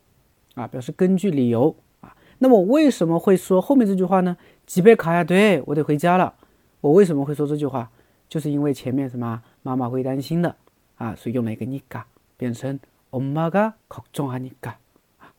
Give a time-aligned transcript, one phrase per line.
[0.55, 2.17] 啊，表示根据理由啊。
[2.39, 4.37] 那么我为什么会说后面这句话呢？
[4.67, 6.35] 집에가야 돼， 我得回家了。
[6.81, 7.91] 我为什么会说这句话？
[8.29, 10.55] 就是因为前面什么妈妈会担心的
[10.97, 12.03] 啊，所以用了一个니까
[12.37, 12.79] 变成
[13.11, 14.75] 엄마가걱정하니까
[15.19, 15.33] 啊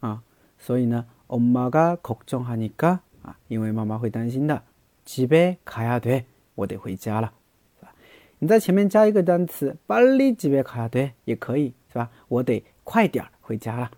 [0.00, 0.22] 啊，
[0.58, 4.62] 所以呢，엄마가걱정하니까啊，因为妈妈会担心的。
[5.04, 7.32] 집에가야 돼， 我得回家了，
[7.78, 7.92] 是吧？
[8.40, 12.10] 你在前面加一个单词，빨리집에가야 돼， 也可以，是吧？
[12.28, 13.90] 我得快点回家了，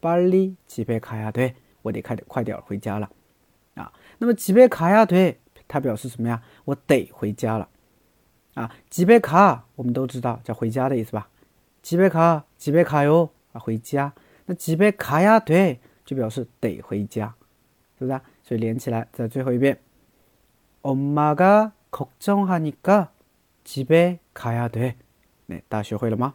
[0.00, 3.08] 빨리집에가야 돼， 我得快点快点回家了，
[3.74, 5.36] 啊，那么집에가야 돼，
[5.66, 6.42] 它表示什么呀？
[6.64, 7.68] 我得回家了，
[8.54, 11.28] 啊，집에 가， 我们都知道叫回家的意思吧？
[11.82, 14.12] 집에 가， 집에가 요， 啊，回家，
[14.44, 17.34] 那집에가야 돼， 就表示得回家，
[17.98, 18.20] 是不是？
[18.42, 19.78] 所以连起来，再最后一遍。
[20.84, 23.12] 엄마가 걱정하니까
[23.64, 24.96] 집에 가야 돼.
[25.46, 26.34] 네, 다学会了吗?